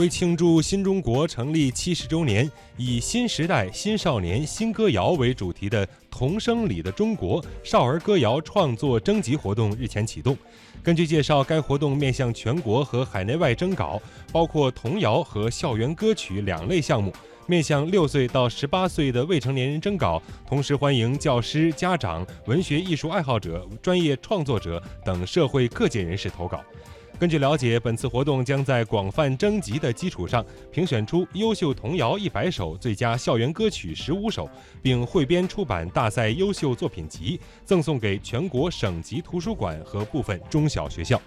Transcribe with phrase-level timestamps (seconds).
[0.00, 10.34] 为庆祝新中国成立七十周年，以“新时代新少年新歌谣”为主题的“童声里的中国”少儿歌谣创作征集活动日前启动。
[10.82, 14.00] 根据介绍，该活动面向全国和海内外征稿，
[14.32, 17.12] 包括童谣和校园歌曲两类项目，
[17.46, 26.64] 面向六岁到十八岁的未成年人征稿，同时欢迎教师、家长、文学艺术爱好者、专业创作者等社会各界人士投稿。
[27.20, 30.42] 根据了解，本次活动将在广泛征集的基础上，
[30.72, 34.48] 评选出优秀童谣一百首、最佳校园歌曲十五首，
[34.80, 41.20] 并汇编出版大赛优秀作品集，赠送给全国省级图书馆和部分中小学校。